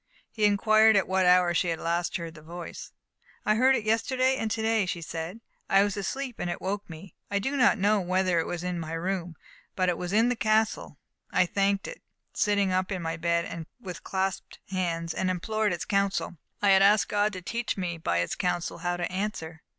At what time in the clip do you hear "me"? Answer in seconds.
6.89-7.13, 17.77-17.99